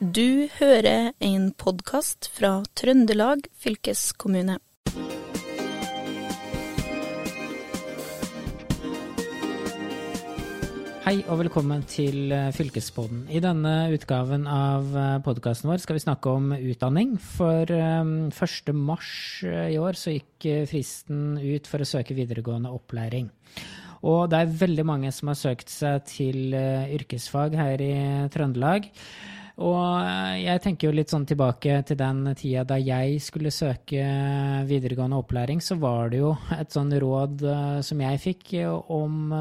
[0.00, 4.54] Du hører en podkast fra Trøndelag fylkeskommune.
[11.04, 13.26] Hei og velkommen til eh, Fylkespodden.
[13.28, 17.18] I denne utgaven av eh, podkasten vår skal vi snakke om utdanning.
[17.20, 18.32] For 1.
[18.32, 19.10] Eh, mars
[19.44, 23.28] i år så gikk fristen ut for å søke videregående opplæring.
[24.08, 27.92] Og det er veldig mange som har søkt seg til yrkesfag her i
[28.32, 28.88] Trøndelag.
[29.60, 34.04] Og eh, jeg tenker jo litt sånn tilbake til den tida da jeg skulle søke
[34.68, 38.54] videregående opplæring, så var det jo et sånn råd uh, som jeg fikk
[38.92, 39.32] om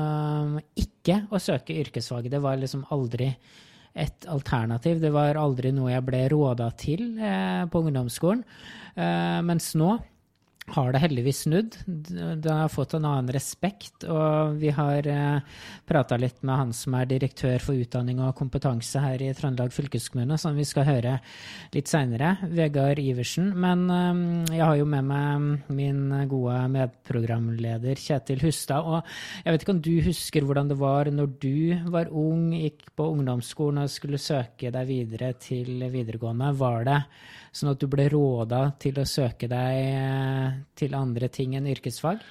[0.75, 2.27] ikke å søke yrkesfag.
[2.31, 3.31] Det var liksom aldri
[3.99, 4.99] et alternativ.
[5.01, 7.15] Det var aldri noe jeg ble råda til
[7.71, 8.43] på ungdomsskolen.
[9.47, 9.95] mens nå
[10.75, 11.75] har det heldigvis snudd.
[11.87, 14.05] Det har fått en annen respekt.
[14.07, 15.39] Og vi har eh,
[15.89, 20.37] prata litt med han som er direktør for utdanning og kompetanse her i Trøndelag fylkeskommune,
[20.41, 21.15] som vi skal høre
[21.75, 22.35] litt seinere.
[22.53, 23.52] Vegard Iversen.
[23.59, 28.85] Men eh, jeg har jo med meg min gode medprogramleder Kjetil Hustad.
[28.85, 32.89] Og jeg vet ikke om du husker hvordan det var når du var ung, gikk
[32.97, 36.53] på ungdomsskolen og skulle søke deg videre til videregående.
[36.59, 37.01] Var det
[37.55, 42.21] sånn at du ble råda til å søke deg eh, til andre ting enn yrkesfag?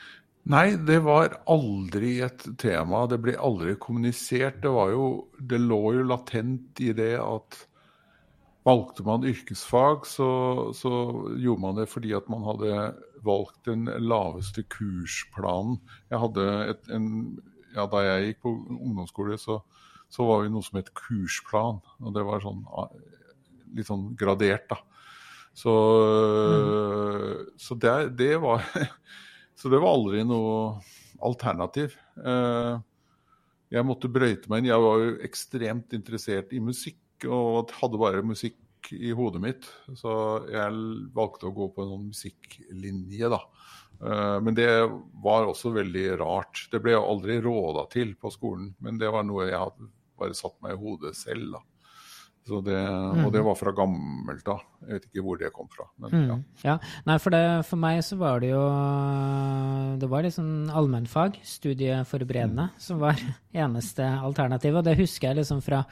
[0.48, 3.02] Nei, det var aldri et tema.
[3.10, 4.62] Det ble aldri kommunisert.
[4.62, 5.08] Det, jo,
[5.50, 7.58] det lå jo latent i det at
[8.68, 10.30] valgte man yrkesfag, så,
[10.76, 10.90] så,
[11.40, 12.72] gjorde man det fordi at man hadde
[13.24, 15.78] valgt den laveste kursplanen.
[16.10, 17.08] Jeg hadde et, en,
[17.74, 19.60] ja, Da jeg gikk på ungdomsskole, så,
[20.08, 21.80] så var vi noe som het kursplan.
[22.00, 22.64] Og det var sånn,
[23.76, 24.80] litt sånn gradert, da.
[25.58, 25.74] Så,
[26.54, 27.46] mm.
[27.58, 28.62] så det, det, var
[29.58, 30.78] Så det var aldri noe
[31.24, 31.96] alternativ.
[32.22, 32.78] Eh,
[33.74, 34.70] jeg måtte brøyte meg inn.
[34.70, 39.66] Jeg var jo ekstremt interessert i musikk og hadde bare musikk i hodet mitt.
[39.98, 40.12] Så
[40.52, 40.78] jeg
[41.16, 43.42] valgte å gå på en sånn musikklinje, da.
[43.98, 44.70] Eh, men det
[45.24, 46.68] var også veldig rart.
[46.70, 50.38] Det ble jeg aldri råda til på skolen, men det var noe jeg hadde bare
[50.38, 51.58] satt meg i hodet selv.
[51.58, 51.64] da.
[52.48, 52.78] Det,
[53.24, 53.46] og det mm.
[53.46, 54.62] var fra gammelt av.
[54.84, 55.84] Jeg vet ikke hvor det kom fra.
[56.00, 56.24] Men, mm.
[56.28, 56.38] ja.
[56.64, 56.76] ja.
[57.08, 58.62] Nei, for, det, for, meg så var det jo
[60.00, 62.82] Det var liksom allmennfag, studieforberedende, mm.
[62.82, 63.20] som var
[63.66, 64.80] eneste alternativ.
[64.80, 65.84] Og det husker jeg liksom fra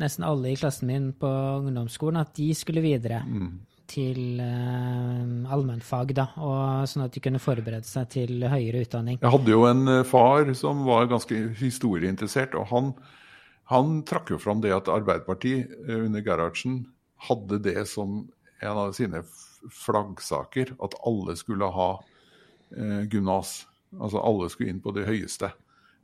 [0.00, 1.30] nesten alle i klassen min på
[1.60, 3.22] ungdomsskolen, at de skulle videre.
[3.26, 3.54] Mm.
[3.94, 9.18] Til uh, allmennfag, da, og sånn at de kunne forberede seg til høyere utdanning.
[9.20, 12.94] Jeg hadde jo en eh, far som var ganske historieinteressert, og han
[13.70, 16.82] han trakk jo fram det at Arbeiderpartiet eh, under Gerhardsen
[17.28, 18.24] hadde det som
[18.64, 19.22] en av sine
[19.72, 21.90] flaggsaker, at alle skulle ha
[22.76, 23.62] eh, gymnas.
[23.94, 25.52] Altså alle skulle inn på det høyeste.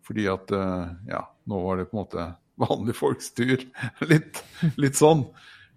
[0.07, 2.29] Fordi at eh, ja, nå var det på en måte
[2.61, 3.63] vanlig folks tur.
[4.11, 4.41] litt,
[4.81, 5.27] litt, sånn.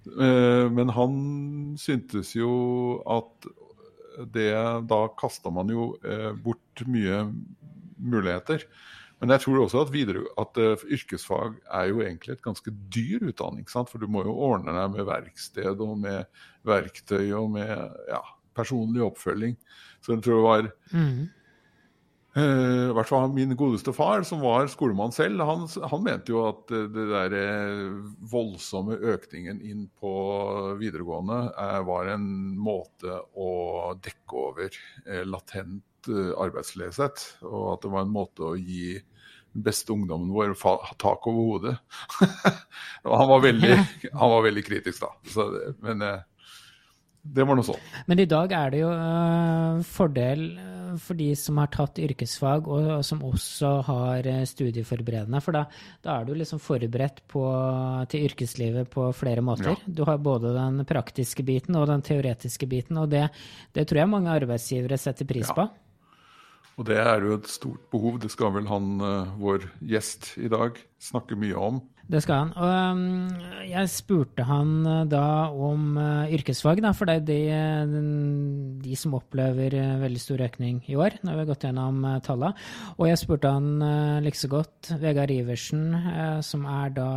[0.07, 1.19] Eh, men han
[1.79, 3.51] syntes jo at
[4.29, 4.51] det
[4.85, 7.23] Da kasta man jo eh, bort mye
[7.97, 8.67] muligheter.
[9.23, 13.23] Men jeg tror også at, videre, at uh, yrkesfag er jo egentlig et ganske dyr
[13.23, 13.63] utdanning.
[13.71, 13.87] Sant?
[13.87, 16.25] For du må jo ordne deg med verksted og med
[16.67, 17.71] verktøy og med
[18.11, 18.19] ja,
[18.51, 19.55] personlig oppfølging.
[20.03, 21.21] Så jeg tror det var mm.
[22.35, 25.63] uh, I hvert fall min godeste far, som var skolemann selv, han,
[25.93, 27.37] han mente jo at uh, det der
[28.33, 30.13] voldsomme økningen inn på
[30.83, 31.39] videregående
[31.87, 32.27] var en
[32.59, 33.49] måte å
[34.03, 34.83] dekke over
[35.31, 37.27] latent arbeidsløshet.
[37.47, 38.97] Og at det var en måte å gi
[39.53, 40.55] beste ungdommen vår
[40.97, 41.77] tak over hodet.
[43.03, 43.73] han var, veldig,
[44.13, 45.11] han var veldig kritisk, da.
[45.29, 45.47] Så,
[45.83, 46.21] men eh,
[47.23, 47.83] det var noe sånn.
[48.09, 52.67] Men i dag er det jo uh, fordel eh, for de som har tatt yrkesfag,
[52.67, 55.39] og, som også har studieforberedende.
[55.41, 55.63] For da,
[56.03, 57.45] da, er du liksom forberedt på,
[58.11, 59.71] til yrkeslivet på flere måter.
[59.71, 59.93] Ja.
[60.01, 63.29] Du har både den praktiske biten og den teoretiske biten, og det,
[63.73, 65.57] det tror jeg mange arbeidsgivere setter pris ja.
[65.57, 65.69] på.
[66.79, 68.19] Og det er jo et stort behov.
[68.21, 71.81] Det skal vel han, uh, vår gjest i dag, snakke mye om.
[72.03, 72.49] Det skal han.
[72.59, 75.93] Og um, jeg spurte han uh, da om
[76.33, 78.01] yrkesfag, da, for det er de,
[78.83, 82.65] de som opplever veldig stor økning i år, når vi har gått gjennom tallene.
[82.97, 83.85] Og jeg spurte han
[84.25, 85.93] likså godt, Vegard Iversen,
[86.43, 87.09] som er da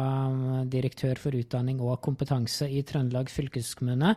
[0.70, 4.14] direktør for utdanning og kompetanse i Trøndelag fylkeskommune,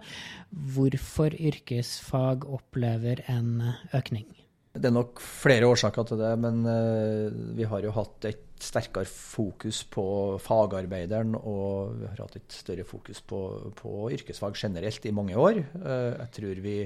[0.76, 3.56] hvorfor yrkesfag opplever en
[3.96, 4.28] økning.
[4.70, 9.08] Det er nok flere årsaker til det, men uh, vi har jo hatt et sterkere
[9.10, 10.04] fokus på
[10.44, 13.40] fagarbeideren, og vi har hatt et større fokus på,
[13.80, 15.64] på yrkesfag generelt i mange år.
[15.82, 16.78] Uh, jeg tror vi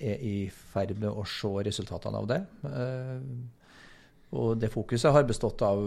[0.00, 2.40] er i ferd med å se resultatene av det.
[2.66, 3.22] Uh,
[4.40, 5.80] og det fokuset har bestått av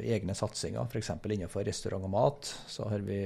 [0.00, 1.10] egne satsinger, f.eks.
[1.12, 2.48] innenfor restaurant og mat.
[2.72, 3.20] Så har vi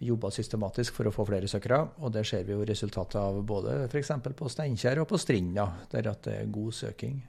[0.00, 1.82] jobba systematisk for å få flere søkere.
[2.00, 4.14] Og det ser vi jo resultatet av både f.eks.
[4.36, 7.20] på Steinkjer og på Strinda, der at det er god søking.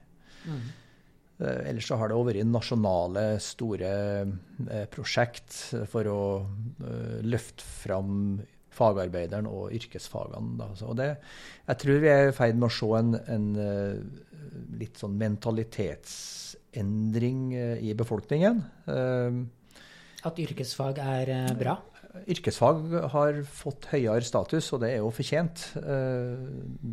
[0.46, 0.62] Mm.
[1.42, 3.92] Uh, ellers så har det vært nasjonale, store
[4.24, 5.58] uh, prosjekt
[5.90, 6.22] for å
[7.22, 8.40] løfte fram
[8.72, 10.54] fagarbeideren og yrkesfagene.
[10.56, 10.70] Da.
[10.88, 11.10] Og det,
[11.68, 13.48] jeg tror vi er i ferd med å se en, en
[14.80, 18.62] litt sånn mentalitetsendring eh, i befolkningen.
[18.86, 19.32] Eh,
[20.28, 21.74] At yrkesfag er eh, bra?
[22.12, 25.62] Yrkesfag har fått høyere status, og det er jo fortjent.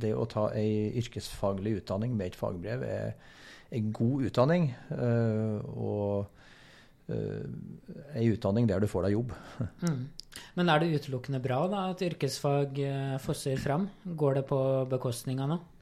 [0.03, 3.17] Det å ta ei yrkesfaglig utdanning med et fagbrev er
[3.75, 4.69] en god utdanning.
[5.75, 6.23] Og
[7.09, 9.35] ei utdanning der du får deg jobb.
[9.89, 10.07] Mm.
[10.55, 12.77] Men er det utelukkende bra da, at yrkesfag
[13.23, 13.87] fosser fram?
[14.05, 14.59] Går det på
[14.91, 15.78] bekostning av noe?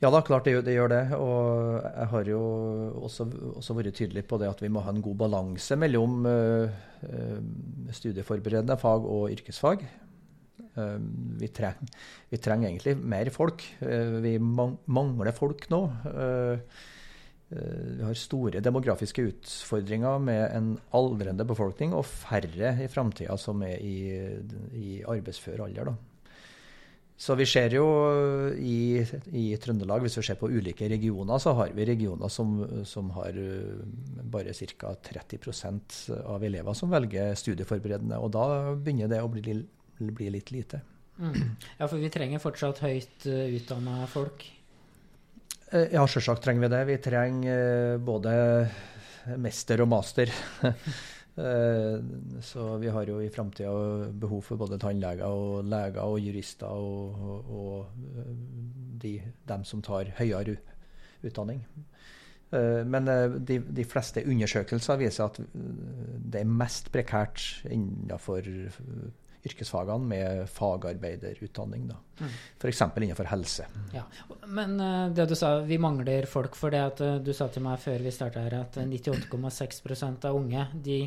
[0.00, 1.02] Ja da, klart det, det, gjør det.
[1.20, 2.40] Og jeg har jo
[3.04, 3.26] også,
[3.60, 6.78] også, vært tydelig på det at vi må ha en god balanse mellom uh,
[7.92, 9.84] studieforberedende fag og yrkesfag.
[10.72, 10.96] Uh,
[11.42, 11.84] vi, treng,
[12.32, 13.66] vi, trenger egentlig mer folk.
[13.84, 15.84] Uh, vi man, mangler folk nå.
[17.50, 23.82] vi har store demografiske utfordringer med en aldrende befolkning og færre i framtida som er
[23.82, 23.96] i,
[24.78, 25.90] i arbeidsfør alder.
[25.90, 26.09] da.
[27.20, 27.84] Så vi ser jo
[28.56, 29.02] i,
[29.36, 32.54] i, Trøndelag, hvis vi ser på ulike regioner, så har vi regioner som,
[32.88, 33.82] som har eh,
[34.32, 34.94] bare ca.
[35.04, 38.16] 30% av elever som velger studieforberedende.
[38.16, 39.58] Og da begynner det å bli,
[40.00, 40.80] bli litt lite.
[41.20, 41.36] Mm.
[41.76, 44.46] Ja, for vi trenger fortsatt høyt eh, utdanna folk?
[45.74, 46.82] Eh, ja, selvsagt trenger vi det.
[46.88, 48.32] Vi trenger både
[49.36, 50.32] mester og master.
[51.40, 52.00] Eh,
[52.40, 53.72] så vi har jo i framtida
[54.12, 58.34] behov for både tannleger og leger og jurister og, og, eh,
[59.00, 59.14] de,
[59.48, 60.58] dem som tar høyere
[61.24, 61.62] utdanning.
[62.52, 63.08] Eh, men
[63.46, 68.44] de, de, fleste undersøkelser viser at det er mest prekært innenfor
[69.40, 71.86] yrkesfagene med fagarbeiderutdanning.
[71.88, 71.96] Da.
[72.20, 72.34] Mm.
[72.60, 72.82] F.eks.
[73.00, 73.64] innenfor helse.
[73.94, 74.02] Ja.
[74.44, 74.76] Men
[75.16, 76.58] det du sa, vi mangler folk.
[76.58, 80.66] For det at du sa til meg før vi starta her at 98,6% av unge
[80.84, 81.00] de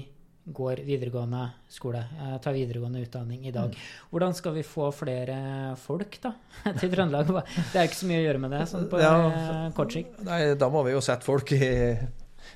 [0.45, 3.71] går videregående skole, eh, tar videregående utdanning i dag.
[3.71, 4.09] Mm.
[4.11, 5.37] Hvordan skal vi få flere
[5.79, 6.33] folk da,
[6.79, 7.31] til Trøndelag?
[7.71, 10.19] Det er ikke så mye å gjøre med det sånn på ja, eh, kort sikt.
[10.27, 11.69] Nei, da må vi jo sette folk i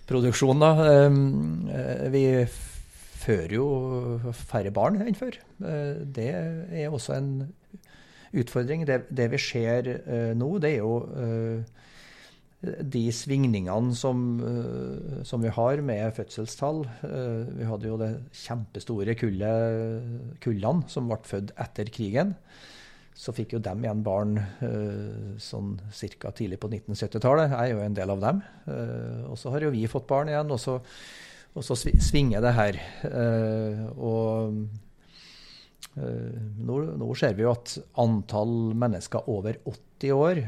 [0.08, 0.72] produksjon, da.
[0.92, 1.22] Ehm,
[1.72, 2.26] eh, vi
[3.24, 3.70] fører jo
[4.36, 5.40] færre barn enn før.
[5.60, 7.32] Det er også en
[8.38, 8.86] utfordring.
[8.88, 9.90] Det, det vi ser
[10.38, 10.94] nå, det er jo
[12.62, 19.14] de svingningene som, eh, som, vi har med fødselstall eh, Vi hadde jo det kjempestore
[19.20, 22.34] kullet, kullene som ble født etter krigen.
[23.18, 25.76] Så fikk jo dem igjen barn eh, sånn
[26.18, 26.34] ca.
[26.34, 27.54] tidlig på 1970-tallet.
[27.54, 28.42] Jeg er jo en del av dem.
[29.30, 30.80] Og så har jo vi fått barn igjen, og så,
[31.54, 32.80] og så svinger det her.
[33.98, 34.58] Og
[35.98, 40.44] nå, nå ser vi jo at antall mennesker over 80 år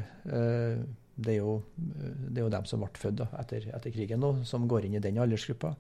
[1.20, 4.68] det er, jo, det er jo dem som ble født etter, etter, krigen nå, som
[4.70, 5.74] går inn i den aldersgruppa.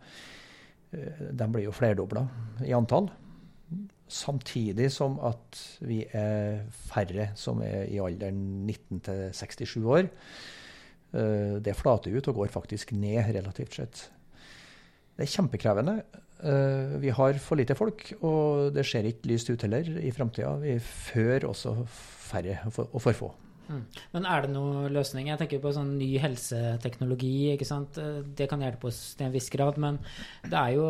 [0.91, 2.25] Eh, de blir jo flerdobla
[2.67, 3.09] i antall.
[4.09, 10.09] Samtidig som at vi er færre som er i alderen 19 til 67 år.
[11.13, 14.07] Eh, det flater ut og går faktisk ned relativt sett.
[15.15, 15.99] Det er kjempekrevende.
[16.39, 20.55] Eh, vi har for lite folk, og det ser ikke lyst ut heller i framtida.
[20.61, 23.31] Vi fører også færre og for få.
[23.69, 23.83] Mm.
[24.15, 25.29] Men er det noen løsning?
[25.29, 27.53] Jeg tenker på sånn ny helseteknologi.
[27.53, 27.99] ikke sant?
[28.35, 29.99] Det kan hjelpe oss til en viss grad, men
[30.47, 30.87] det er jo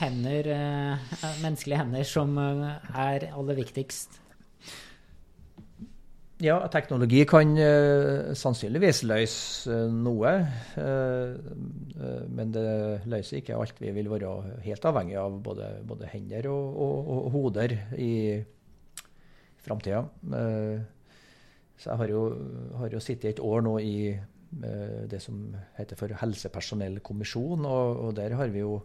[0.00, 1.12] hender, eh,
[1.44, 4.18] menneskelige hender som eh, er aller viktigst.
[6.40, 10.30] Ja, teknologi kan uh, sannsynligvis løse uh, noe.
[10.72, 11.36] Uh,
[12.32, 12.64] men det
[13.12, 13.76] løser ikke alt.
[13.76, 14.30] Vi vil være
[14.64, 18.14] helt avhengig av både, både hender og, og, og, hoder i
[19.60, 20.06] framtida.
[21.80, 22.24] Uh, så jeg har jo,
[22.80, 28.12] har jo sittet et år nå i uh, det som heter for helsepersonellkommisjon, og, og,
[28.18, 28.80] der har vi jo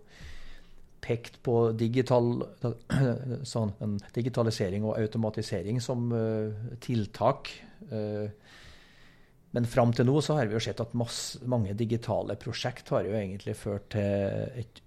[1.06, 2.40] pekt på digital,
[3.54, 7.52] sånn, digitalisering og automatisering som uh, tiltak.
[7.92, 8.32] Uh,
[9.56, 13.06] men fram til nå så har vi jo sett at masse, mange digitale prosjekt har
[13.08, 14.82] jo egentlig ført til et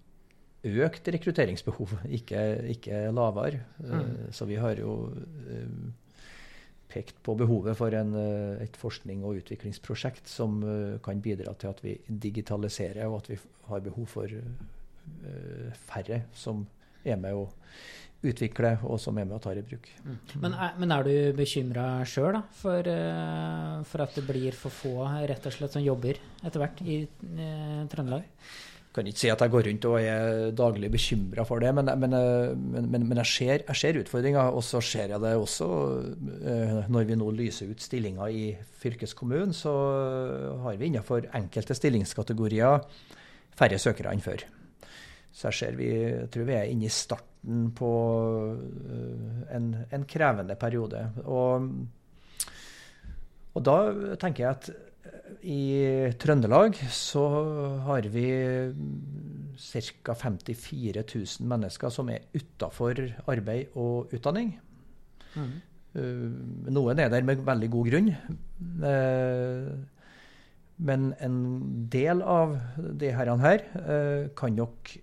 [0.69, 2.43] økt rekrutteringsbehov, ikke,
[2.75, 3.63] ikke lavere.
[3.79, 4.33] Mm.
[4.35, 4.97] Så vi har jo
[6.89, 11.69] pekt på behovet for en, eh, et forskning- og utviklingsprosjekt som eh, kan bidra til
[11.73, 16.67] at vi digitaliserer, og at vi har behov for eh, færre som
[17.05, 17.49] er med å
[18.27, 19.87] utvikle, og som er med og tar i bruk.
[20.03, 20.17] Mm.
[20.43, 22.89] Men, er, men, er, du bekymra sjøl for,
[23.87, 27.87] for, at det blir for få rett og slett som jobber etter hvert i uh,
[27.93, 28.27] Trøndelag?
[28.95, 32.17] Kan ikke si at jeg går rundt og er daglig bekymra for det, men, men,
[32.89, 34.49] men, men jeg, ser, jeg, ser, utfordringer.
[34.57, 38.45] Og så ser jeg det også uh, når vi nå lyser ut stillinger i
[38.81, 39.75] fylkeskommunen, så
[40.65, 42.81] har vi innenfor enkelte stillingskategorier
[43.59, 44.47] færre søkere enn før.
[45.35, 47.93] Så jeg, vi, jeg tror vi er inne i starten på
[48.57, 51.05] eh, en, en krevende periode.
[51.25, 51.69] Og,
[53.55, 53.77] og, da
[54.21, 54.88] tenker jeg at eh,
[55.43, 57.25] i Trøndelag så
[57.87, 58.27] har vi
[59.59, 60.15] ca.
[60.15, 64.55] 54 000 mennesker som er utafor arbeid og utdanning.
[65.35, 65.53] Mm.
[65.99, 66.27] Uh,
[66.71, 68.11] noen er der med veldig god grunn.
[68.85, 69.73] Uh,
[70.79, 71.39] men en
[71.91, 74.99] del av de herrene her uh, kan nok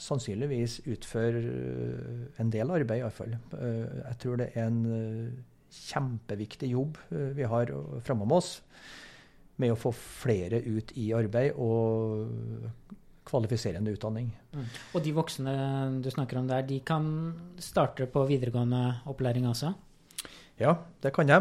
[0.00, 3.36] sannsynligvis utføre eh, en del arbeid, iallfall.
[3.56, 5.30] Eh, jeg tror det er en eh,
[5.76, 6.96] kjempeviktig jobb
[7.36, 7.72] vi har
[8.06, 8.60] framom oss
[9.62, 12.28] med å få flere ut i arbeid og
[13.26, 14.30] kvalifiserende utdanning.
[14.54, 14.68] Mm.
[14.94, 15.56] Og de voksne
[16.04, 17.08] du snakker om der, de kan
[17.62, 19.72] starte på videregående opplæring også?
[20.60, 21.40] Ja, det kan de.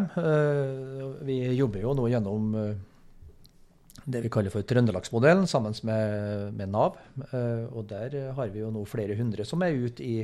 [1.24, 2.50] Vi jobber jo nå gjennom
[4.06, 7.00] det vi kaller for Trøndelagsmodellen, sammen med, med, Nav.
[7.32, 10.18] Uh, og der har vi jo nå flere hundre som er ute i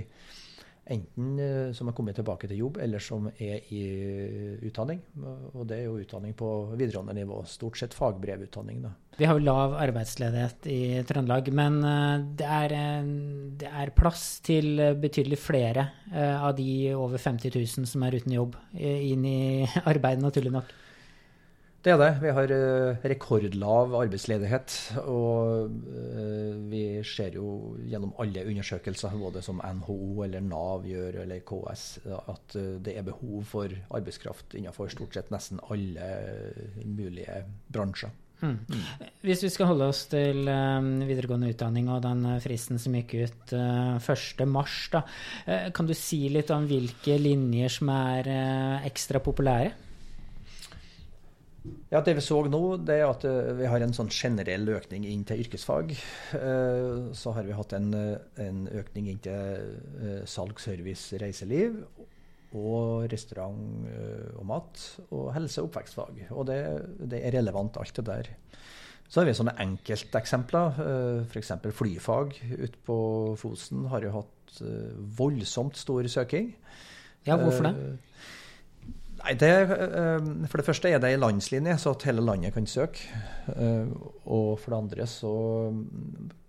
[0.93, 3.83] enten uh, som har kommet tilbake til jobb, eller som er i
[4.67, 5.01] utdanning.
[5.53, 7.41] Og det er jo utdanning på videregående nivå.
[7.49, 8.83] Stort sett fagbrevutdanning.
[8.85, 8.93] Da.
[9.17, 12.77] Vi har jo lav arbeidsledighet i Trøndelag, men uh, det er,
[13.63, 18.55] det, er, plass til betydelig flere av de over 50 000 som er uten jobb,
[18.75, 19.41] inn i
[19.91, 20.71] arbeid, naturlig nok.
[21.81, 22.09] Det er det.
[22.21, 24.75] Vi har uh, rekordlav arbeidsledighet.
[25.09, 31.41] Og uh, vi ser jo gjennom alle undersøkelser, både som NHO eller Nav gjør, eller
[31.41, 36.11] KS, at uh, det er behov for arbeidskraft innenfor stort sett nesten alle
[36.85, 37.41] mulige
[37.73, 38.13] bransjer.
[38.41, 38.57] Mm.
[39.21, 43.97] Hvis vi skal holde oss til videregående utdanning og den fristen som gikk ut uh,
[43.97, 48.35] 1.3, uh, kan du si litt om hvilke linjer som er
[48.85, 49.89] ekstra populære?
[51.91, 55.05] Ja, Det vi så nå, det er at eh, vi har en sånn generell økning
[55.05, 55.93] inn til yrkesfag.
[56.37, 61.83] Eh, så har vi hatt en, eh, en økning inn til salg, service, reiseliv.
[62.57, 63.85] Og restaurant
[64.35, 64.81] og mat.
[65.15, 66.17] Og helse- og oppvekstfag.
[66.35, 66.57] Og det,
[67.13, 68.31] det er relevant, alt det der.
[69.07, 70.81] Så har vi sånne enkelteksempler.
[71.29, 71.53] F.eks.
[71.77, 72.97] flyfag ute på
[73.39, 74.59] Fosen har jo hatt
[75.15, 76.51] voldsomt stor søking.
[77.23, 77.99] Ja, hvorfor det?
[79.21, 82.65] Nei, det, eh, For det første er det ei landslinje, så at hele landet kan
[82.65, 83.05] søke.
[83.53, 83.91] Eh,
[84.25, 85.33] og for det andre så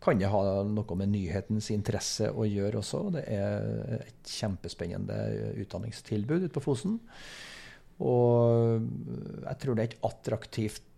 [0.03, 3.03] kan det ha noe med nyhetens interesse å gjøre også.
[3.19, 5.19] Det er et kjempespennende
[5.63, 6.97] utdanningstilbud ute på Fosen.
[8.03, 8.83] Og
[9.45, 10.89] jeg tror det er et attraktivt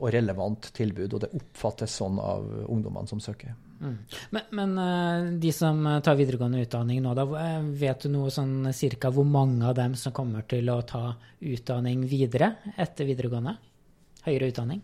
[0.00, 3.54] og relevant tilbud, og det oppfattes sånn av ungdommene som søker.
[3.80, 3.96] Mm.
[4.30, 8.28] Men, men, eh, de som eh, tar videregående utdanning nå, da, eh, vet du noe
[8.32, 13.56] sånn cirka hvor mange av dem som kommer til å ta utdanning videre etter videregående?
[14.26, 14.82] Høyere utdanning?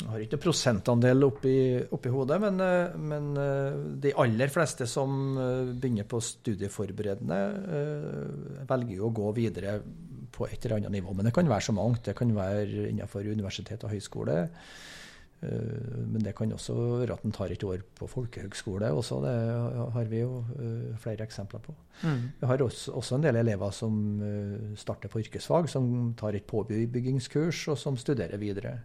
[0.00, 1.54] Jeg har ikke prosentandel oppi,
[1.92, 2.60] oppi hodet, men,
[3.04, 3.26] men,
[4.00, 5.10] de aller fleste som
[5.76, 7.40] begynner på studieforberedende,
[8.70, 9.74] velger å gå videre
[10.32, 11.12] på et eller annet nivå.
[11.12, 12.00] Men det kan være så mangt.
[12.08, 14.38] Det kan være innenfor universitet og høyskole.
[15.40, 19.22] Eh, men det kan også være at en tar et år på folkehøgskole også.
[19.24, 19.36] Det
[19.94, 21.74] har vi jo eh, flere eksempler på.
[22.02, 22.20] Mm.
[22.42, 26.46] Vi har også, også, en del elever som eh, starter på yrkesfag, som tar et
[26.48, 28.80] påbyggingskurs, og som studerer videre.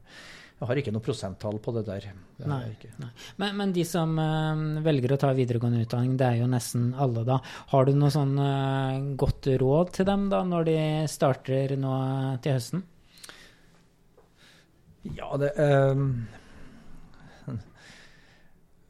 [0.55, 2.05] Jeg har ikke noe prosenttall på det der.
[2.39, 2.61] Det nei,
[3.01, 3.09] nei.
[3.41, 7.25] Men, men, de som uh, velger å ta videregående utdanning, det er jo nesten alle,
[7.27, 7.41] da.
[7.73, 10.77] Har du noe sånn uh, godt råd til dem da, når de
[11.11, 11.97] starter nå
[12.39, 12.85] til høsten?
[15.19, 16.07] Ja, det uh,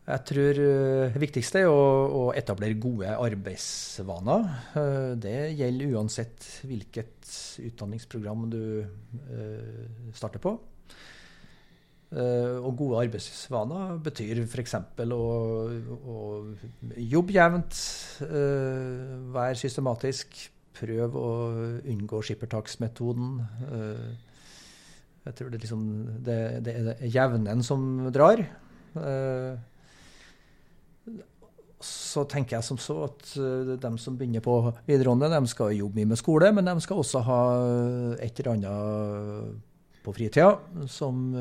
[0.05, 4.43] jeg tror eh, det viktigste er å etablere gode arbeidsvaner.
[4.77, 7.31] Eh, det gjelder uansett hvilket
[7.71, 10.53] utdanningsprogram du eh, starter på.
[12.15, 14.75] Og gode arbeidsvaner betyr f.eks.
[14.77, 15.17] Å,
[16.13, 16.19] å
[17.01, 17.79] jobbe jevnt,
[19.35, 20.37] være systematisk,
[20.77, 21.33] prøve å
[21.91, 23.33] unngå skippertaksmetoden.
[25.25, 25.83] Jeg tror det, liksom,
[26.29, 28.45] det, det er jevnen som drar
[31.83, 35.99] så tenker jeg som så at uh, de som begynner på videregående, de skal jobbe
[35.99, 37.39] mye med skole, men de skal også ha
[38.23, 39.63] et eller annet
[40.05, 40.51] på fritida,
[40.85, 41.31] som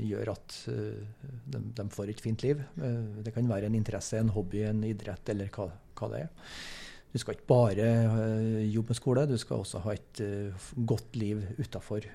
[0.00, 2.62] gjør at de, de, får et fint liv.
[3.20, 5.66] det kan være en interesse, en hobby, en idrett eller hva,
[6.00, 6.54] hva det er.
[7.12, 7.90] Du skal ikke bare
[8.72, 10.24] jobbe med skole, du skal også ha et
[10.88, 12.08] godt liv utafor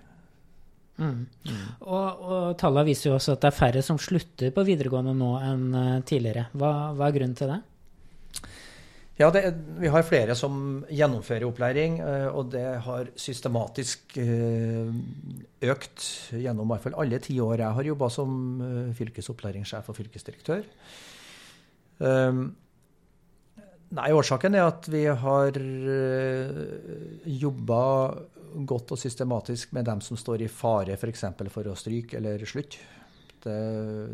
[0.97, 5.31] Og, og tallene viser jo også at det er færre som slutter på videregående nå
[5.45, 6.47] enn eh, tidligere.
[6.57, 7.59] Hva, hva er grunnen til det?
[9.17, 9.43] Ja, det,
[9.81, 14.89] Vi har flere som gjennomfører opplæring, eh, og det har systematisk eh,
[15.69, 18.31] økt gjennom hvert fall alle ti år jeg har jobba som
[18.97, 20.65] fylkesopplæringssjef og fylkesdirektør.
[23.97, 25.55] Nei, Årsaken er at vi har
[27.41, 27.79] jobba
[28.67, 31.25] godt og systematisk med dem som står i fare f.eks.
[31.37, 32.81] For, for å stryke eller slutte.
[33.43, 33.57] Det,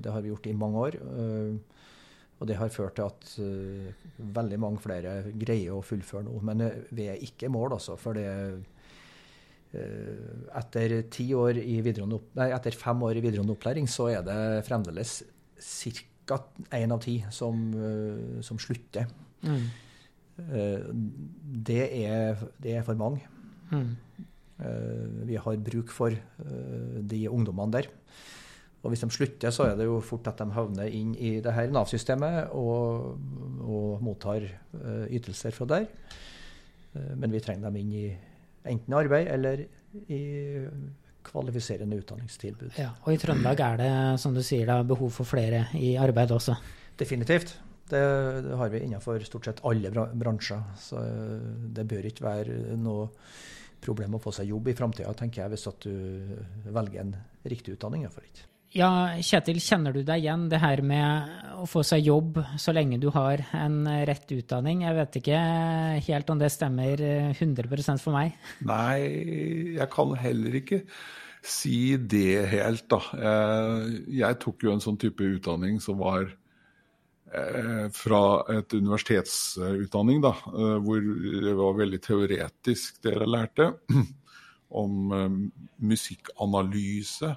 [0.03, 0.97] det, har vi gjort i mange år.
[0.99, 1.73] Eh,
[2.41, 6.33] og det har ført til at uh, veldig mange flere greier å fullføre nå.
[6.43, 7.95] Men uh, vi er ikke i mål, altså.
[7.99, 8.25] For det,
[10.59, 14.35] etter, nei, etter, fem år i videregående opplæring så er det
[14.67, 15.15] fremdeles
[16.27, 16.41] ca.
[16.75, 17.63] én av ti som,
[18.45, 19.07] som slutter.
[19.41, 19.63] Mm.
[20.35, 23.23] Det, er, det, er, for mange.
[23.71, 23.91] Mm.
[24.63, 27.89] Eh, vi har bruk for eh, de ungdommene der.
[28.83, 31.53] Og hvis de slutter, så er det jo fort at de havner inn i det
[31.55, 33.13] her Nav-systemet og,
[33.63, 35.85] og, mottar uh, ytelser fra der.
[37.15, 38.03] Men vi trenger dem inn i
[38.67, 39.63] enten arbeid eller
[40.11, 40.19] i
[41.23, 42.75] kvalifiserende utdanningstilbud.
[42.75, 46.35] Ja, og i Trøndelag er det, som du sier, da, behov for flere i arbeid
[46.35, 46.57] også?
[46.99, 47.55] Definitivt.
[47.89, 48.03] Det,
[48.45, 50.63] det har vi innenfor stort sett alle bransjer.
[50.79, 51.01] Så
[51.75, 53.09] det bør ikke være noe
[53.83, 57.75] problem å få seg jobb i framtida, tenker jeg, hvis at du velger en riktig
[57.75, 58.05] utdanning.
[58.11, 58.47] For ikke.
[58.73, 58.89] Ja,
[59.21, 63.09] Kjetil, kjenner du deg igjen det her med å få seg jobb så lenge du
[63.13, 64.81] har en rett utdanning?
[64.87, 65.41] Jeg vet ikke
[66.07, 67.03] helt om det stemmer
[67.35, 68.39] 100% for meg.
[68.71, 70.81] Nei, jeg kan heller ikke
[71.43, 73.01] si det helt, da.
[74.07, 76.42] Jeg tok jo en sånn type utdanning som var Eh,
[77.93, 78.23] fra
[78.53, 83.69] et universitetsutdanning, da, eh, hvor det var veldig teoretisk det jeg lærte.
[84.83, 85.37] Om eh,
[85.81, 87.31] musikkanalyse.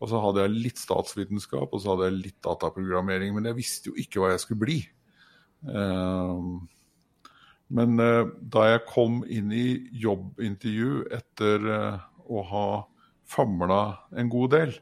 [0.00, 3.34] Og så hadde jeg litt statsvitenskap og så hadde jeg litt dataprogrammering.
[3.36, 4.78] Men jeg visste jo ikke hva jeg skulle bli.
[7.68, 9.66] Men da jeg kom inn i
[10.00, 11.68] jobbintervju etter
[12.24, 12.64] å ha
[13.28, 13.82] famla
[14.16, 14.72] en god del,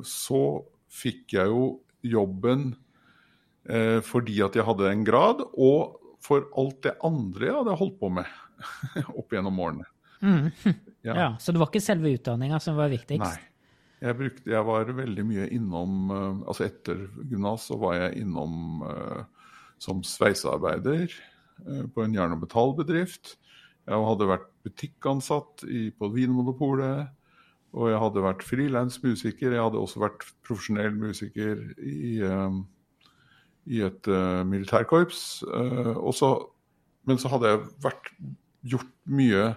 [0.00, 0.42] så
[0.88, 1.66] fikk jeg jo
[2.02, 2.87] jobben eh,
[4.04, 8.10] fordi at jeg hadde en grad, og for alt det andre jeg hadde holdt på
[8.16, 8.28] med
[9.20, 9.88] opp gjennom årene.
[10.24, 10.50] Mm.
[11.06, 11.14] Ja.
[11.14, 11.26] ja.
[11.38, 13.22] Så det var ikke selve utdanninga som var viktigst?
[13.22, 14.00] Nei.
[14.02, 18.82] Jeg, brukte, jeg, var veldig mye innom uh, Altså etter gymnas så var jeg innom
[18.82, 19.22] uh,
[19.78, 21.14] som sveisearbeider
[21.94, 23.36] på en jern- og metallbedrift.
[23.86, 27.14] Jeg hadde vært butikkansatt i, på Vinmonopolet.
[27.78, 29.54] Og jeg hadde vært frilansmusiker.
[29.54, 32.18] Jeg hadde også vært profesjonell musiker i
[33.68, 35.44] i et uh, militærkorps.
[35.44, 36.32] Uh, så,
[37.08, 38.12] men så hadde jeg vært,
[38.68, 39.52] gjort mye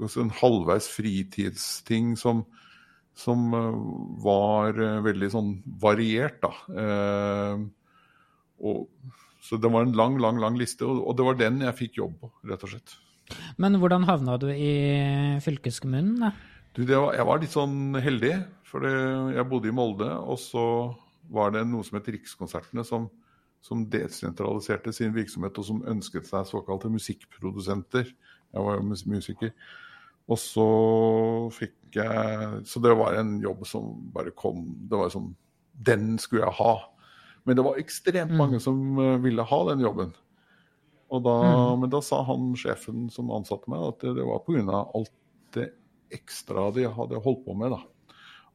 [0.00, 2.42] altså en halvveis fritidsting som,
[3.16, 3.76] som uh,
[4.24, 6.52] var veldig sånn variert, da.
[8.58, 8.88] Og,
[9.44, 12.00] så det var en lang, lang, lang liste, og, og det var den jeg fikk
[12.00, 12.96] jobb på, rett og slett.
[13.60, 14.72] Men hvordan havna du i
[15.44, 16.16] fylkeskommunen?
[16.24, 16.32] da?
[16.74, 18.32] Du, var, jeg var litt sånn heldig,
[18.66, 20.08] for jeg bodde i Molde.
[20.24, 20.64] Og så
[21.32, 23.08] var det noe som het Rikskonsertene, som,
[23.64, 28.10] som desentraliserte sin virksomhet, og som ønsket seg såkalte musikkprodusenter.
[28.54, 29.52] Jeg var jo musiker.
[30.28, 30.68] Og så
[31.56, 35.30] fikk jeg Så det var en jobb som bare kom Det var sånn
[35.72, 36.74] Den skulle jeg ha.
[37.48, 38.36] Men det var ekstremt mm.
[38.36, 40.10] mange som eh, ville ha den jobben.
[41.08, 41.78] Da, mm.
[41.80, 44.82] Men da sa han sjefen som ansatte meg, at det var pga.
[44.98, 45.14] alt
[45.56, 45.70] det
[46.12, 47.72] ekstra de hadde holdt på med.
[47.72, 47.80] da.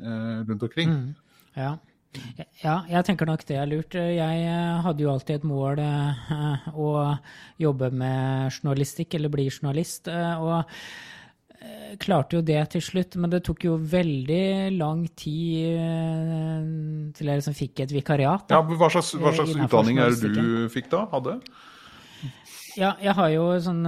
[0.00, 0.88] rundt omkring.
[0.88, 1.12] Mm.
[1.52, 1.76] Ja.
[2.60, 3.94] Ja, jeg tenker nok det er lurt.
[3.94, 6.90] Jeg eh, hadde jo alltid et mål eh, å
[7.60, 10.10] jobbe med journalistikk, eller bli journalist.
[10.10, 15.76] Eh, og klarte jo det til slutt, men det tok jo veldig lang tid
[17.12, 18.46] til jeg liksom fikk et vikariat.
[18.48, 21.04] Da, ja, Hva slags, hva slags utdanning er det du fikk da?
[21.12, 21.36] Hadde?
[22.80, 23.84] Ja, jeg har jo sånn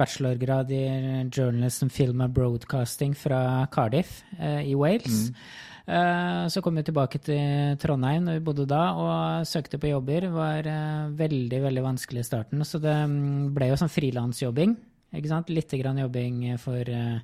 [0.00, 0.82] bachelorgrad i
[1.26, 5.28] journalism, film and broadcasting fra Cardiff i Wales.
[5.28, 5.67] Mm.
[5.88, 10.26] Eh, så kom jeg tilbake til Trondheim når vi bodde da, og søkte på jobber.
[10.26, 12.64] Det var eh, veldig, veldig vanskelig i starten.
[12.68, 14.74] Så det mm, ble jo sånn frilansjobbing.
[15.16, 15.48] Ikke sant?
[15.54, 17.20] Litt grann jobbing for eh,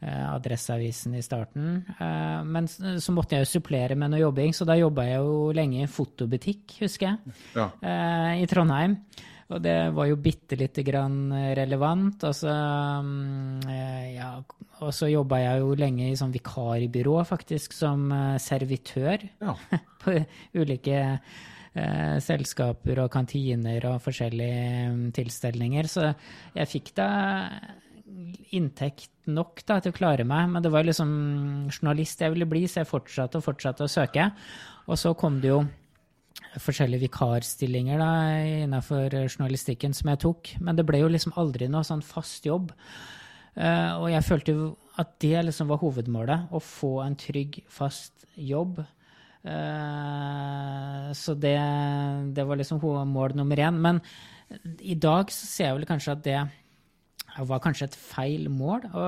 [0.00, 1.82] Adresseavisen i starten.
[2.48, 5.82] Men så måtte jeg jo supplere med noe jobbing, så da jobba jeg jo lenge
[5.84, 7.66] i fotobutikk, husker jeg, Ja.
[8.40, 8.94] i Trondheim.
[9.50, 12.22] Og det var jo bitte lite grann relevant.
[12.28, 12.52] Og så,
[13.02, 14.32] mm, eh, ja,
[14.80, 19.56] og så jobba jeg jo lenge i sånn vikarbyrå, faktisk, som eh, servitør Ja.
[20.00, 20.14] på
[20.54, 21.00] ulike
[21.74, 25.90] eh, selskaper og kantiner og forskjellige mm, tilstelninger.
[25.90, 26.12] Så
[26.54, 27.10] jeg fikk da
[28.54, 31.10] inntekt nok da, til å klare meg, men det var liksom
[31.70, 34.30] journalist jeg ville bli, så jeg fortsatte og fortsatte å søke.
[34.90, 35.60] Og så kom det jo
[36.58, 38.10] forskjellige vikarstillinger da,
[38.64, 42.72] innenfor journalistikken som jeg tok, men det ble jo liksom aldri noe sånn fast jobb.
[43.54, 48.26] Eh, og jeg følte jo at det liksom var hovedmålet, å få en trygg, fast
[48.34, 48.80] jobb.
[49.42, 51.56] Eh, så det,
[52.36, 53.80] det var liksom mål nummer én.
[53.80, 54.02] Men
[54.82, 56.40] i dag så ser jeg vel kanskje at det
[57.46, 59.06] var kanskje et feil mål å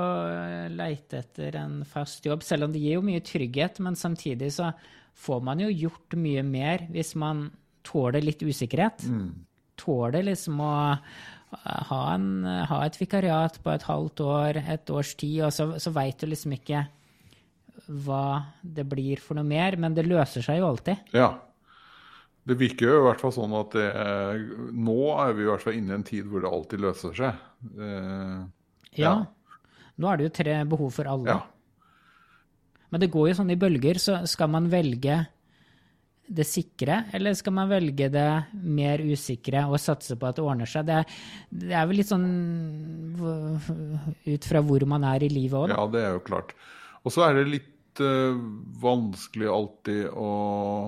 [0.72, 3.82] leite etter en fast jobb, selv om det gir jo mye trygghet.
[3.84, 4.70] Men samtidig så
[5.14, 7.50] får man jo gjort mye mer hvis man
[7.86, 9.04] tåler litt usikkerhet.
[9.76, 10.72] Tåler liksom å
[11.52, 15.92] ha, en, ha et vikariat på et halvt år, et års tid, og så, så
[15.92, 16.84] veit du liksom ikke
[18.06, 21.02] hva det blir for noe mer, men det løser seg jo alltid.
[21.16, 21.32] Ja.
[22.46, 24.40] Det virker jo i hvert fall sånn at er,
[24.74, 27.42] nå er vi i hvert fall inne i en tid hvor det alltid løser seg.
[27.78, 28.42] Eh,
[28.98, 29.14] Ja.
[30.02, 31.36] Nå er det jo tre behov for alle.
[31.36, 31.40] ja.
[32.92, 35.22] Men det går jo sånn i bølger, så skal man velge
[36.32, 40.70] det sikre, eller skal man velge det mer usikre og satse på at det ordner
[40.70, 40.86] seg?
[40.88, 41.16] Det er,
[41.64, 42.28] det er vel litt sånn
[44.28, 45.74] ut fra hvor man er i livet òg.
[45.74, 46.54] Ja, det er jo klart.
[47.02, 48.38] Og så er det litt uh,
[48.82, 50.30] vanskelig alltid å,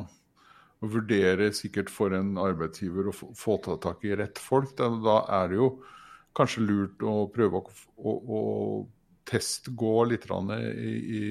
[0.04, 4.76] å vurdere sikkert for en arbeidsgiver å få, ta tak i rett folk.
[4.78, 5.70] Da er det jo
[6.36, 8.40] kanskje lurt å prøve å, å, å
[9.24, 11.22] testgå litt i, i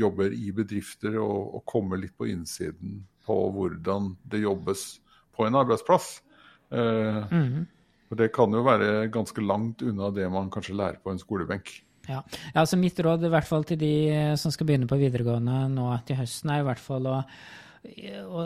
[0.00, 5.00] jobber i bedrifter og, og komme litt på innsiden på hvordan det jobbes
[5.36, 6.22] på en arbeidsplass.
[6.70, 7.66] Eh, Mhm.
[8.08, 11.82] for Det kan jo være ganske langt unna det man kanskje lærer på en skolebenk.
[12.08, 12.22] Ja.
[12.54, 15.88] ja, altså mitt råd i hvert fall til de som skal begynne på videregående nå
[16.06, 17.24] til høsten, er i hvert fall å,
[17.86, 18.42] å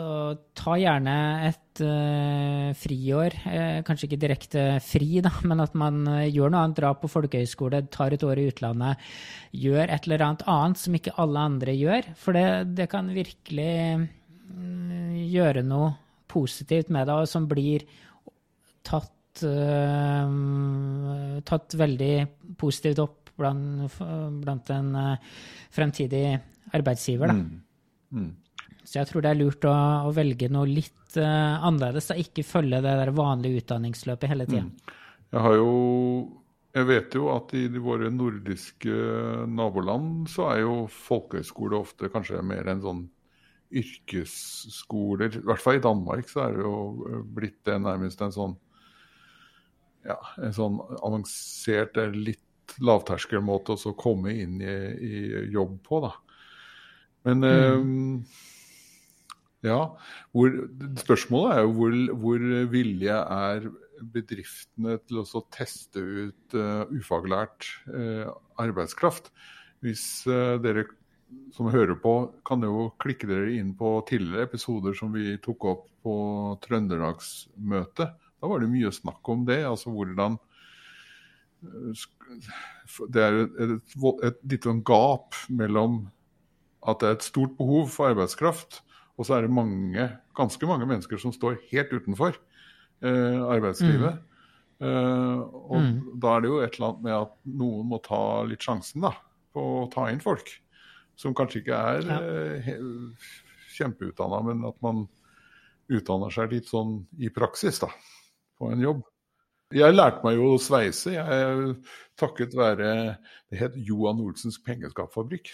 [0.57, 1.15] ta gjerne
[1.47, 3.35] et uh, friår.
[3.49, 6.77] eh, kanskje ikke direkte fri, da, men at man eh, gjør noe annet.
[6.79, 9.01] Drar på folkehøyskole, tar et år i utlandet.
[9.51, 12.11] Gjør et eller annet annet som ikke alle andre gjør.
[12.19, 15.95] For det, det kan virkelig mm, gjøre noe
[16.31, 17.83] positivt med det, og som blir
[18.87, 20.29] tatt, uh,
[21.47, 22.13] tatt veldig
[22.61, 23.99] positivt opp blant,
[24.43, 25.35] blant en uh,
[25.73, 26.25] fremtidig
[26.77, 27.31] arbeidsgiver.
[27.31, 27.35] Da.
[28.11, 28.31] Mm.
[28.83, 29.73] Så jeg tror det er lurt å,
[30.07, 34.95] å velge noe litt uh, annerledes, og ikke følge det der vanlige utdanningsløpet hele tida.
[35.31, 35.73] Jeg har jo
[36.71, 38.93] Jeg vet jo at i de våre nordiske
[39.51, 43.01] naboland så er jo folkehøyskole ofte kanskje mer enn sånn
[43.75, 45.35] yrkesskoler.
[45.35, 48.55] I hvert fall i Danmark så er det jo blitt det nærmest en sånn
[50.07, 56.13] ja, en sånn avansert, eh, litt lavterskelmåte å komme inn i, i jobb på, da.
[57.27, 57.83] Men eh,
[59.65, 59.79] ja,
[60.33, 60.55] hvor,
[61.03, 63.67] spørsmålet er jo hvor, hvor villige er
[64.13, 69.29] bedriftene til å teste ut uh, ufaglært uh, arbeidskraft.
[69.85, 70.87] Hvis uh, dere
[71.55, 72.15] som hører på,
[72.47, 76.15] kan jo klikke dere inn på tidligere episoder som vi tok opp på
[76.65, 78.15] Trøndelagsmøtet.
[78.41, 80.39] Da var det mye snakk om det, altså hvordan
[83.13, 86.07] Det er et, lite gap mellom
[86.89, 88.79] at det er et stort behov for arbeidskraft,
[89.21, 90.07] og så er det mange,
[90.37, 92.33] ganske mange mennesker som står helt utenfor
[93.05, 94.17] eh, arbeidslivet.
[94.81, 98.65] Eh, og da er det jo et eller annet med at noen må ta litt
[98.65, 99.11] sjansen da,
[99.53, 100.49] på å ta inn folk.
[101.21, 102.17] Som kanskje ikke er Ja.
[102.17, 102.71] eh,
[103.77, 105.03] kjempeutdanna, men at man
[105.91, 107.91] utdanner seg litt sånn i praksis da,
[108.57, 109.03] på en jobb.
[109.75, 111.13] Jeg lærte meg jo å sveise.
[111.15, 111.75] Jeg,
[112.21, 113.17] takket være
[113.51, 115.49] Det het Johan Olsens pengeskapfabrikk.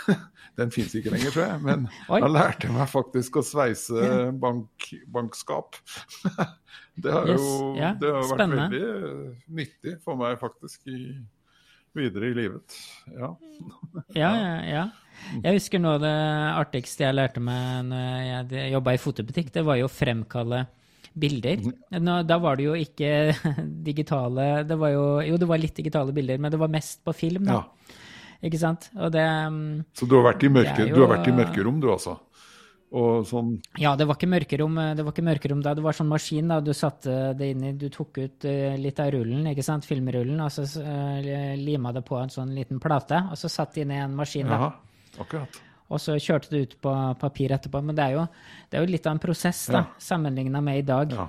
[0.58, 1.62] Den fins ikke lenger, tror jeg.
[1.66, 2.20] Men Oi.
[2.24, 4.10] da lærte jeg meg faktisk å sveise
[4.42, 5.78] bank, bankskap.
[6.96, 11.10] Det har Yes, jo, ja, det har vært veldig eh, nyttig for meg faktisk i,
[11.92, 12.78] videre i livet.
[13.12, 13.34] Ja.
[14.16, 14.84] Ja, ja, ja.
[15.42, 16.16] Jeg husker noe av det
[16.56, 20.62] artigste jeg lærte meg når jeg jobba i fotobutikk, det var jo å fremkalle
[21.16, 21.62] bilder.
[21.98, 23.10] Nå, da var det jo ikke
[23.88, 27.14] digitale det var jo, Jo, det var litt digitale bilder, men det var mest på
[27.16, 27.48] film.
[27.48, 27.62] da.
[27.62, 27.96] Ja.
[28.44, 28.90] Ikke sant?
[29.00, 31.80] Og det mm, Så du har vært i, mørke, jo- du har vært i mørkerom,
[31.80, 32.18] du altså?
[32.96, 35.72] Og sånn Ja, det var ikke mørkerom, det var ikke mørkerom da.
[35.74, 37.72] Det var sånn maskin da du satte det inn i.
[37.80, 42.04] Du tok ut eh, litt av rullen, ikke sant, filmrullen, og så uh, lima det
[42.06, 44.46] på en sånn liten plate, og så satt det inn i en maskin.
[44.46, 44.60] da.
[44.68, 44.70] Ja,
[45.24, 45.58] akkurat.
[45.86, 47.82] Og så kjørte du ut på papir etterpå.
[47.84, 48.24] Men det er jo,
[48.70, 50.00] det er jo litt av en prosess, da, Ja.
[50.02, 51.12] sammenligna med i dag.
[51.12, 51.28] Ja.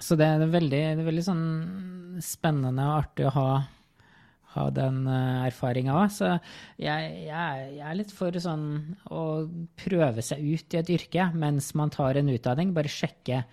[0.00, 1.44] Så det er veldig, det er veldig sånn
[2.24, 3.48] spennende og artig å ha,
[4.56, 6.10] ha den uh, erfaringa òg.
[6.14, 6.30] Så
[6.80, 8.64] jeg, jeg, jeg er litt for sånn
[9.12, 9.24] å
[9.78, 12.72] prøve seg ut i et yrke mens man tar en utdanning.
[12.74, 13.44] Bare sjekke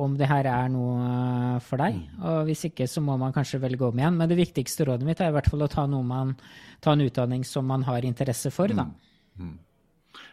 [0.00, 1.98] om det her er noe eh, for deg.
[2.24, 4.16] Og hvis ikke, så må man kanskje velge om igjen.
[4.16, 6.32] Men det viktigste rådet mitt er i hvert fall å ta, man,
[6.80, 8.86] ta en utdanning som man har interesse for, da.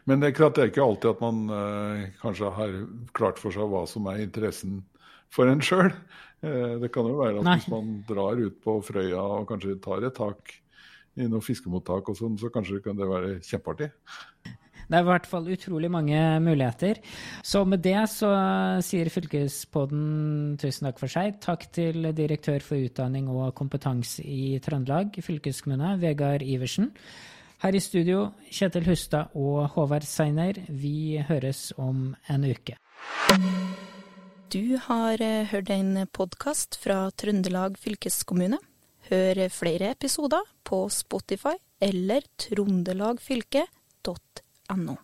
[0.09, 2.77] Men det er klart det er ikke alltid at man eh, kanskje har
[3.15, 4.81] klart for seg hva som er interessen
[5.33, 5.91] for en sjøl.
[6.41, 7.57] Eh, det kan jo være at Nei.
[7.59, 10.55] hvis man drar ut på Frøya og kanskje tar et tak
[11.19, 13.91] i noe fiskemottak og sånn, så kanskje kan det være kjempeartig.
[14.89, 16.97] Det er i hvert fall utrolig mange muligheter.
[17.45, 18.31] Så med det så
[18.81, 21.37] sier Fylkespodden tusen takk for seg.
[21.43, 26.89] Takk til direktør for utdanning og kompetanse i Trøndelag fylkeskommune, Vegard Iversen.
[27.59, 28.21] Her i studio,
[28.55, 30.55] Kjetil Hustad og Håvard Seiner.
[30.71, 32.79] Vi høres om en uke.
[34.47, 38.55] Du har eh, hørt en podkast fra Trøndelag fylkeskommune.
[39.09, 44.95] Hør flere episoder på Spotify eller trondelagfylket.no.